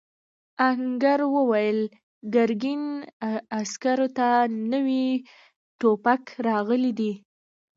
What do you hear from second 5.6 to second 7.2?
ټوپک راغلی دی.